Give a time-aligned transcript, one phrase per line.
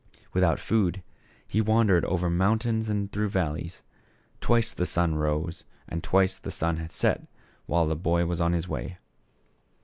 [0.33, 1.03] With out food,
[1.47, 3.83] he wandered over mountains and through valleys.
[4.39, 7.27] Twice the sun rose and twice the sun set
[7.67, 8.97] while the boy was on his way.